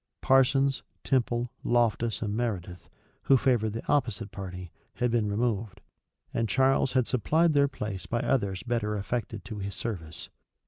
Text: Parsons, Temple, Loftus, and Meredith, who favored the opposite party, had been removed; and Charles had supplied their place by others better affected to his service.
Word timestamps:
Parsons, 0.21 0.81
Temple, 1.03 1.51
Loftus, 1.63 2.23
and 2.23 2.33
Meredith, 2.35 2.89
who 3.25 3.37
favored 3.37 3.73
the 3.73 3.85
opposite 3.87 4.31
party, 4.31 4.71
had 4.95 5.11
been 5.11 5.29
removed; 5.29 5.79
and 6.33 6.49
Charles 6.49 6.93
had 6.93 7.05
supplied 7.07 7.53
their 7.53 7.67
place 7.67 8.07
by 8.07 8.19
others 8.21 8.63
better 8.63 8.95
affected 8.97 9.45
to 9.45 9.59
his 9.59 9.75
service. 9.75 10.29